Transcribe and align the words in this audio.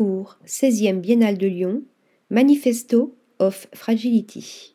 Parcours 0.00 0.38
16e 0.46 0.98
Biennale 0.98 1.36
de 1.36 1.46
Lyon, 1.46 1.82
Manifesto 2.30 3.18
of 3.38 3.66
Fragility. 3.74 4.74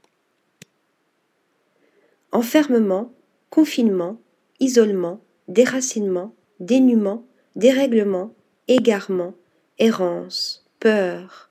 Enfermement, 2.31 3.11
confinement, 3.49 4.21
isolement, 4.59 5.21
déracinement, 5.47 6.35
dénuement, 6.59 7.25
dérèglement, 7.55 8.35
égarement, 8.67 9.33
errance, 9.79 10.63
peur. 10.79 11.49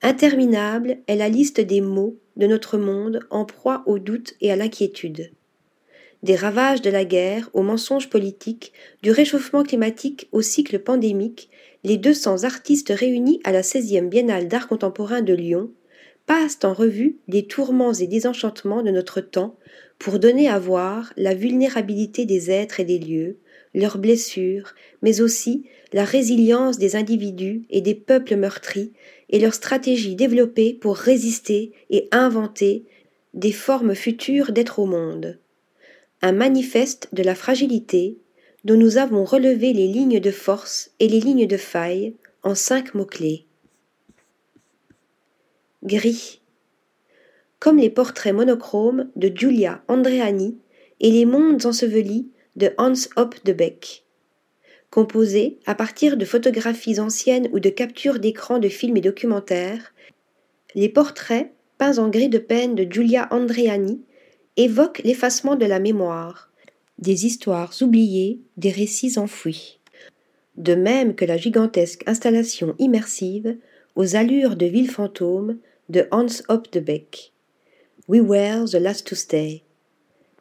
Interminable 0.00 0.98
est 1.08 1.16
la 1.16 1.28
liste 1.28 1.60
des 1.60 1.80
mots 1.80 2.16
de 2.36 2.46
notre 2.46 2.78
monde 2.78 3.26
en 3.30 3.44
proie 3.44 3.82
au 3.86 3.98
doute 3.98 4.34
et 4.40 4.52
à 4.52 4.56
l'inquiétude. 4.56 5.32
Des 6.24 6.36
ravages 6.36 6.80
de 6.80 6.88
la 6.88 7.04
guerre 7.04 7.50
aux 7.52 7.60
mensonges 7.60 8.08
politiques, 8.08 8.72
du 9.02 9.10
réchauffement 9.10 9.62
climatique 9.62 10.26
au 10.32 10.40
cycle 10.40 10.78
pandémique, 10.78 11.50
les 11.82 11.98
200 11.98 12.44
artistes 12.44 12.94
réunis 12.96 13.42
à 13.44 13.52
la 13.52 13.60
16e 13.60 14.08
Biennale 14.08 14.48
d'art 14.48 14.66
contemporain 14.66 15.20
de 15.20 15.34
Lyon 15.34 15.70
passent 16.24 16.60
en 16.64 16.72
revue 16.72 17.18
les 17.28 17.46
tourments 17.46 17.92
et 17.92 18.06
désenchantements 18.06 18.82
de 18.82 18.90
notre 18.90 19.20
temps 19.20 19.58
pour 19.98 20.18
donner 20.18 20.48
à 20.48 20.58
voir 20.58 21.12
la 21.18 21.34
vulnérabilité 21.34 22.24
des 22.24 22.50
êtres 22.50 22.80
et 22.80 22.86
des 22.86 22.98
lieux, 22.98 23.36
leurs 23.74 23.98
blessures, 23.98 24.72
mais 25.02 25.20
aussi 25.20 25.66
la 25.92 26.04
résilience 26.04 26.78
des 26.78 26.96
individus 26.96 27.64
et 27.68 27.82
des 27.82 27.94
peuples 27.94 28.36
meurtris 28.36 28.94
et 29.28 29.38
leurs 29.38 29.52
stratégies 29.52 30.16
développées 30.16 30.72
pour 30.72 30.96
résister 30.96 31.72
et 31.90 32.08
inventer 32.12 32.86
des 33.34 33.52
formes 33.52 33.94
futures 33.94 34.52
d'être 34.52 34.78
au 34.78 34.86
monde. 34.86 35.38
Un 36.22 36.32
manifeste 36.32 37.08
de 37.12 37.22
la 37.22 37.34
fragilité 37.34 38.18
dont 38.64 38.76
nous 38.76 38.96
avons 38.96 39.24
relevé 39.24 39.72
les 39.72 39.86
lignes 39.86 40.20
de 40.20 40.30
force 40.30 40.90
et 40.98 41.08
les 41.08 41.20
lignes 41.20 41.46
de 41.46 41.56
faille 41.56 42.14
en 42.42 42.54
cinq 42.54 42.94
mots-clés. 42.94 43.46
Gris. 45.82 46.40
Comme 47.58 47.76
les 47.76 47.90
portraits 47.90 48.34
monochromes 48.34 49.10
de 49.16 49.30
Giulia 49.34 49.82
Andreani 49.88 50.58
et 51.00 51.10
les 51.10 51.26
mondes 51.26 51.66
ensevelis 51.66 52.28
de 52.56 52.72
Hans 52.78 52.94
Hopp 53.16 53.34
de 53.44 53.52
Beck. 53.52 54.04
Composés 54.90 55.58
à 55.66 55.74
partir 55.74 56.16
de 56.16 56.24
photographies 56.24 57.00
anciennes 57.00 57.48
ou 57.52 57.60
de 57.60 57.68
captures 57.68 58.18
d'écran 58.18 58.58
de 58.58 58.68
films 58.68 58.96
et 58.96 59.02
documentaires, 59.02 59.92
les 60.74 60.88
portraits, 60.88 61.50
peints 61.78 61.98
en 61.98 62.08
gris 62.08 62.28
de 62.28 62.38
peine 62.38 62.74
de 62.74 62.90
Giulia 62.90 63.28
Andreani, 63.30 64.00
évoquent 64.56 65.02
l'effacement 65.04 65.56
de 65.56 65.66
la 65.66 65.80
mémoire, 65.80 66.50
des 66.98 67.26
histoires 67.26 67.74
oubliées, 67.80 68.40
des 68.56 68.70
récits 68.70 69.18
enfouis. 69.18 69.80
De 70.56 70.74
même 70.74 71.14
que 71.14 71.24
la 71.24 71.36
gigantesque 71.36 72.04
installation 72.06 72.74
immersive 72.78 73.56
aux 73.96 74.16
allures 74.16 74.56
de 74.56 74.66
ville 74.66 74.90
fantôme 74.90 75.58
de 75.88 76.06
Hans 76.10 76.42
Hopp 76.48 76.72
de 76.72 76.80
Beck. 76.80 77.32
We 78.08 78.20
were 78.20 78.66
the 78.68 78.74
last 78.74 79.06
to 79.08 79.14
stay. 79.14 79.62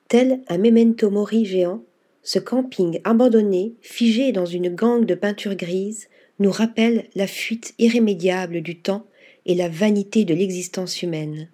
Tel 0.07 0.41
un 0.47 0.57
memento 0.57 1.09
mori 1.09 1.45
géant, 1.45 1.83
ce 2.21 2.39
camping 2.39 2.99
abandonné, 3.03 3.73
figé 3.81 4.31
dans 4.31 4.45
une 4.45 4.73
gangue 4.73 5.05
de 5.05 5.15
peinture 5.15 5.55
grise, 5.55 6.07
nous 6.39 6.51
rappelle 6.51 7.09
la 7.15 7.27
fuite 7.27 7.73
irrémédiable 7.79 8.61
du 8.61 8.79
temps 8.79 9.07
et 9.45 9.55
la 9.55 9.69
vanité 9.69 10.23
de 10.23 10.33
l'existence 10.33 11.01
humaine. 11.01 11.49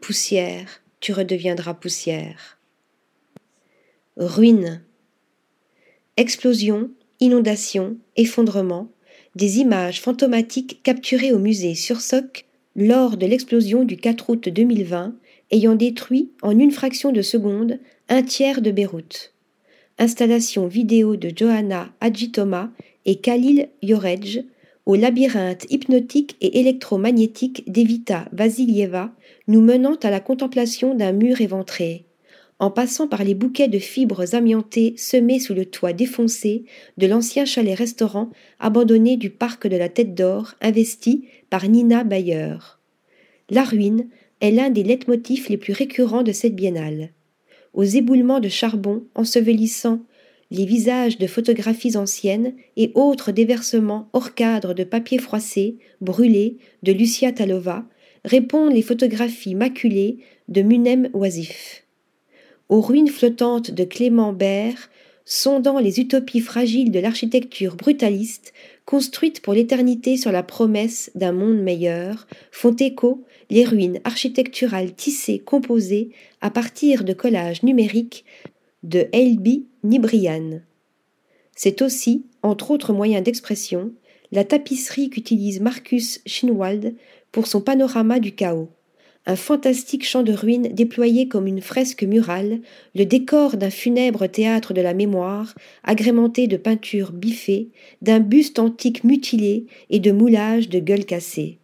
Poussière, 0.00 0.82
tu 1.00 1.12
redeviendras 1.12 1.74
poussière. 1.74 2.58
Ruine. 4.16 4.82
Explosion, 6.16 6.90
inondation, 7.20 7.96
effondrement, 8.16 8.90
des 9.34 9.58
images 9.58 10.00
fantomatiques 10.00 10.82
capturées 10.82 11.32
au 11.32 11.38
musée 11.38 11.74
Sursoc 11.74 12.46
lors 12.76 13.16
de 13.16 13.26
l'explosion 13.26 13.84
du 13.84 13.96
4 13.96 14.30
août 14.30 14.48
2020, 14.48 15.14
ayant 15.50 15.74
détruit 15.74 16.30
en 16.42 16.58
une 16.58 16.70
fraction 16.70 17.12
de 17.12 17.22
seconde 17.22 17.78
un 18.08 18.22
tiers 18.22 18.60
de 18.60 18.70
Beyrouth 18.70 19.32
installation 20.00 20.66
vidéo 20.66 21.16
de 21.16 21.30
Johanna 21.34 21.92
Adjitoma 22.00 22.72
et 23.04 23.16
Khalil 23.16 23.68
Yorej 23.82 24.46
au 24.90 24.96
labyrinthe 24.96 25.66
hypnotique 25.70 26.36
et 26.40 26.58
électromagnétique 26.58 27.62
d'Evita 27.70 28.24
Vasilieva, 28.32 29.14
nous 29.46 29.60
menant 29.60 29.94
à 30.02 30.10
la 30.10 30.18
contemplation 30.18 30.96
d'un 30.96 31.12
mur 31.12 31.40
éventré, 31.40 32.06
en 32.58 32.72
passant 32.72 33.06
par 33.06 33.22
les 33.22 33.36
bouquets 33.36 33.68
de 33.68 33.78
fibres 33.78 34.34
amiantées 34.34 34.94
semés 34.96 35.38
sous 35.38 35.54
le 35.54 35.66
toit 35.66 35.92
défoncé 35.92 36.64
de 36.98 37.06
l'ancien 37.06 37.44
chalet-restaurant 37.44 38.30
abandonné 38.58 39.16
du 39.16 39.30
parc 39.30 39.68
de 39.68 39.76
la 39.76 39.88
Tête 39.88 40.16
d'Or, 40.16 40.54
investi 40.60 41.24
par 41.50 41.68
Nina 41.68 42.02
Bayer. 42.02 42.56
La 43.48 43.62
ruine 43.62 44.08
est 44.40 44.50
l'un 44.50 44.70
des 44.70 44.82
leitmotifs 44.82 45.48
les 45.48 45.56
plus 45.56 45.72
récurrents 45.72 46.24
de 46.24 46.32
cette 46.32 46.56
biennale 46.56 47.10
aux 47.74 47.84
éboulements 47.84 48.40
de 48.40 48.48
charbon 48.48 49.04
ensevelissant 49.14 50.00
les 50.50 50.64
visages 50.64 51.18
de 51.18 51.26
photographies 51.26 51.96
anciennes 51.96 52.54
et 52.76 52.90
autres 52.94 53.32
déversements 53.32 54.08
hors 54.12 54.34
cadre 54.34 54.74
de 54.74 54.84
papier 54.84 55.18
froissé, 55.18 55.78
brûlé, 56.00 56.58
de 56.82 56.92
Lucia 56.92 57.32
Talova, 57.32 57.84
répondent 58.24 58.72
les 58.72 58.82
photographies 58.82 59.54
maculées 59.54 60.18
de 60.48 60.62
Munem 60.62 61.08
Oisif. 61.14 61.84
Aux 62.68 62.80
ruines 62.80 63.08
flottantes 63.08 63.70
de 63.70 63.84
Clément 63.84 64.32
Bert, 64.32 64.90
sondant 65.24 65.78
les 65.78 66.00
utopies 66.00 66.40
fragiles 66.40 66.90
de 66.90 66.98
l'architecture 66.98 67.76
brutaliste, 67.76 68.52
construite 68.84 69.40
pour 69.40 69.54
l'éternité 69.54 70.16
sur 70.16 70.32
la 70.32 70.42
promesse 70.42 71.12
d'un 71.14 71.32
monde 71.32 71.60
meilleur, 71.60 72.26
font 72.50 72.74
écho 72.74 73.24
les 73.48 73.64
ruines 73.64 74.00
architecturales 74.02 74.94
tissées 74.94 75.38
composées 75.38 76.10
à 76.40 76.50
partir 76.50 77.04
de 77.04 77.12
collages 77.12 77.62
numériques 77.62 78.24
de 78.82 79.08
Elby 79.12 79.66
Nibrian. 79.84 80.60
C'est 81.54 81.82
aussi, 81.82 82.24
entre 82.42 82.70
autres 82.70 82.92
moyens 82.92 83.22
d'expression, 83.22 83.92
la 84.32 84.44
tapisserie 84.44 85.10
qu'utilise 85.10 85.60
Marcus 85.60 86.20
Schinwald 86.24 86.94
pour 87.32 87.46
son 87.46 87.60
panorama 87.60 88.18
du 88.20 88.32
chaos, 88.32 88.70
un 89.26 89.36
fantastique 89.36 90.04
champ 90.04 90.22
de 90.22 90.32
ruines 90.32 90.68
déployé 90.72 91.28
comme 91.28 91.46
une 91.46 91.60
fresque 91.60 92.02
murale, 92.02 92.60
le 92.94 93.04
décor 93.04 93.56
d'un 93.56 93.70
funèbre 93.70 94.26
théâtre 94.26 94.72
de 94.72 94.80
la 94.80 94.94
mémoire, 94.94 95.54
agrémenté 95.84 96.46
de 96.46 96.56
peintures 96.56 97.12
biffées, 97.12 97.68
d'un 98.02 98.20
buste 98.20 98.58
antique 98.58 99.04
mutilé 99.04 99.66
et 99.90 99.98
de 99.98 100.12
moulages 100.12 100.68
de 100.68 100.78
gueules 100.78 101.04
cassées. 101.04 101.58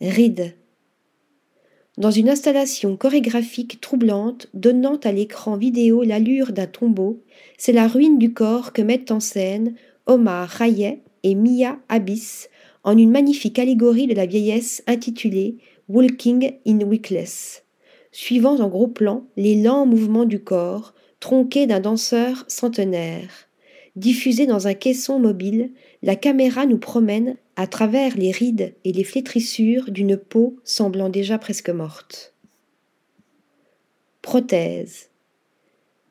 Ride. 0.00 0.54
Dans 1.96 2.10
une 2.10 2.28
installation 2.28 2.96
chorégraphique 2.96 3.80
troublante 3.80 4.48
donnant 4.52 4.96
à 5.04 5.12
l'écran 5.12 5.56
vidéo 5.56 6.02
l'allure 6.02 6.52
d'un 6.52 6.66
tombeau, 6.66 7.22
c'est 7.56 7.72
la 7.72 7.86
ruine 7.86 8.18
du 8.18 8.32
corps 8.32 8.72
que 8.72 8.82
mettent 8.82 9.12
en 9.12 9.20
scène 9.20 9.76
Omar 10.06 10.48
Rayet 10.48 11.02
et 11.22 11.36
Mia 11.36 11.78
Abyss 11.88 12.48
en 12.82 12.98
une 12.98 13.12
magnifique 13.12 13.60
allégorie 13.60 14.08
de 14.08 14.14
la 14.14 14.26
vieillesse 14.26 14.82
intitulée 14.88 15.58
Walking 15.88 16.54
in 16.66 16.80
Weakless, 16.80 17.62
suivant 18.10 18.58
en 18.58 18.68
gros 18.68 18.88
plan 18.88 19.28
les 19.36 19.62
lents 19.62 19.86
mouvements 19.86 20.24
du 20.24 20.40
corps, 20.40 20.94
tronqués 21.20 21.68
d'un 21.68 21.80
danseur 21.80 22.44
centenaire. 22.48 23.48
Diffusé 23.94 24.46
dans 24.46 24.66
un 24.66 24.74
caisson 24.74 25.20
mobile, 25.20 25.70
la 26.02 26.16
caméra 26.16 26.66
nous 26.66 26.78
promène 26.78 27.36
à 27.56 27.66
travers 27.66 28.16
les 28.16 28.30
rides 28.30 28.74
et 28.84 28.92
les 28.92 29.04
flétrissures 29.04 29.90
d'une 29.90 30.16
peau 30.16 30.56
semblant 30.64 31.08
déjà 31.08 31.38
presque 31.38 31.70
morte. 31.70 32.34
Prothèse. 34.22 35.10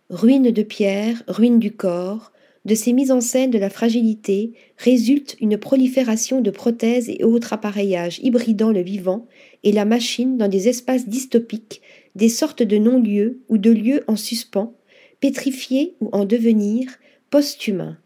Ruine 0.09 0.51
de 0.51 0.63
pierre, 0.63 1.23
ruine 1.27 1.59
du 1.59 1.71
corps, 1.71 2.31
de 2.65 2.75
ces 2.75 2.93
mises 2.93 3.11
en 3.11 3.19
scène 3.19 3.51
de 3.51 3.57
la 3.57 3.69
fragilité 3.69 4.53
résulte 4.77 5.35
une 5.41 5.57
prolifération 5.57 6.40
de 6.40 6.51
prothèses 6.51 7.09
et 7.09 7.23
autres 7.23 7.51
appareillages 7.51 8.19
hybridant 8.19 8.72
le 8.72 8.81
vivant 8.81 9.28
et 9.63 9.73
la 9.73 9.84
machine 9.84 10.37
dans 10.37 10.47
des 10.47 10.69
espaces 10.69 11.07
dystopiques, 11.07 11.81
des 12.16 12.29
sortes 12.29 12.63
de 12.63 12.78
non-lieux 12.78 13.41
ou 13.49 13.57
de 13.57 13.72
lieux 13.72 14.03
en 14.07 14.16
suspens, 14.16 14.75
pétrifiés 15.19 15.96
ou 15.99 16.09
en 16.13 16.23
devenir, 16.23 16.87
post-humains. 17.29 17.97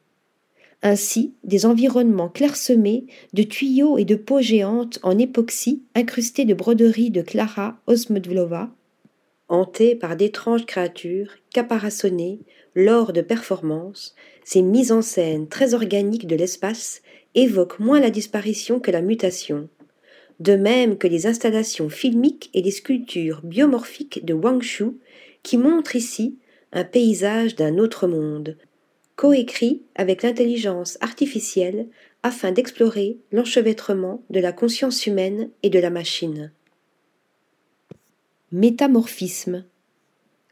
Ainsi, 0.87 1.33
des 1.43 1.65
environnements 1.65 2.29
clairsemés 2.29 3.07
de 3.33 3.43
tuyaux 3.43 3.97
et 3.97 4.05
de 4.05 4.15
peaux 4.15 4.39
géantes 4.39 4.99
en 5.03 5.17
époxy 5.17 5.83
incrustés 5.95 6.45
de 6.45 6.53
broderies 6.53 7.11
de 7.11 7.21
Clara 7.21 7.77
Osmodvlova, 7.87 8.71
hantés 9.49 9.95
par 9.95 10.15
d'étranges 10.15 10.65
créatures 10.65 11.31
caparaçonnées, 11.51 12.39
lors 12.73 13.11
de 13.11 13.19
performances, 13.19 14.15
ces 14.45 14.61
mises 14.61 14.93
en 14.93 15.01
scène 15.01 15.49
très 15.49 15.73
organiques 15.73 16.25
de 16.25 16.37
l'espace 16.37 17.01
évoquent 17.35 17.79
moins 17.79 17.99
la 17.99 18.09
disparition 18.09 18.79
que 18.79 18.89
la 18.89 19.01
mutation, 19.01 19.67
de 20.39 20.55
même 20.55 20.97
que 20.97 21.07
les 21.07 21.27
installations 21.27 21.89
filmiques 21.89 22.49
et 22.53 22.61
les 22.61 22.71
sculptures 22.71 23.41
biomorphiques 23.43 24.23
de 24.23 24.33
Wang 24.33 24.61
Shu, 24.61 24.91
qui 25.43 25.57
montrent 25.57 25.97
ici 25.97 26.37
un 26.71 26.85
paysage 26.85 27.57
d'un 27.57 27.77
autre 27.77 28.07
monde, 28.07 28.55
coécrit 29.17 29.81
avec 29.95 30.23
l'intelligence 30.23 30.97
artificielle 31.01 31.87
afin 32.23 32.51
d'explorer 32.51 33.17
l'enchevêtrement 33.31 34.23
de 34.29 34.39
la 34.39 34.53
conscience 34.53 35.05
humaine 35.05 35.49
et 35.63 35.69
de 35.69 35.79
la 35.79 35.89
machine. 35.89 36.51
Métamorphisme 38.53 39.65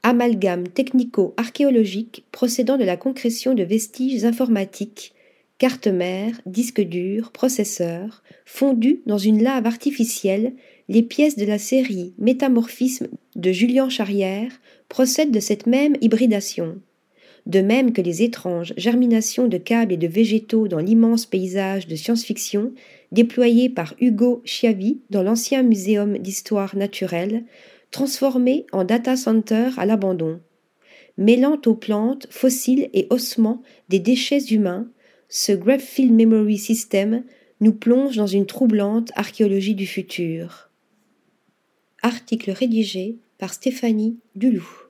amalgame 0.04 0.68
technico-archéologique 0.68 2.26
procédant 2.32 2.78
de 2.78 2.84
la 2.84 2.98
concrétion 2.98 3.54
de 3.56 3.64
vestiges 3.64 4.26
informatiques, 4.26 5.14
cartes 5.58 5.88
mères, 5.88 6.40
disques 6.46 6.82
durs, 6.82 7.32
processeurs, 7.32 8.24
fondus 8.46 9.02
dans 9.06 9.18
une 9.18 9.42
lave 9.42 9.66
artificielle, 9.66 10.54
les 10.90 11.02
pièces 11.02 11.38
de 11.38 11.46
la 11.46 11.58
série 11.58 12.14
Métamorphisme 12.20 13.08
de 13.36 13.52
Julien 13.52 13.90
Charrière 13.90 14.52
procèdent 14.90 15.32
de 15.32 15.40
cette 15.40 15.66
même 15.66 15.96
hybridation. 16.02 16.80
De 17.46 17.60
même 17.60 17.94
que 17.94 18.02
les 18.02 18.24
étranges 18.24 18.74
germinations 18.76 19.48
de 19.48 19.58
câbles 19.58 19.94
et 19.94 19.98
de 19.98 20.08
végétaux 20.08 20.68
dans 20.68 20.80
l'immense 20.80 21.26
paysage 21.26 21.88
de 21.88 21.96
science-fiction 21.96 22.74
déployé 23.12 23.70
par 23.70 23.94
Hugo 24.00 24.42
Chiavi 24.46 25.02
dans 25.12 25.22
l'ancien 25.22 25.62
muséum 25.62 26.18
d'histoire 26.18 26.76
naturelle, 26.76 27.46
transformé 27.92 28.66
en 28.72 28.84
data 28.84 29.16
center 29.16 29.70
à 29.78 29.86
l'abandon. 29.86 30.42
Mêlant 31.18 31.62
aux 31.66 31.76
plantes, 31.76 32.28
fossiles 32.30 32.90
et 32.94 33.08
ossements 33.10 33.62
des 33.90 34.00
déchets 34.00 34.46
humains, 34.46 34.90
ce 35.30 35.58
Field 35.78 36.12
Memory 36.12 36.58
System 36.58 37.24
nous 37.62 37.74
plonge 37.74 38.18
dans 38.18 38.28
une 38.28 38.46
troublante 38.46 39.12
archéologie 39.16 39.76
du 39.76 39.88
futur. 39.88 40.70
Article 42.02 42.52
rédigé 42.52 43.18
par 43.38 43.54
Stéphanie 43.54 44.20
Dulou. 44.36 44.85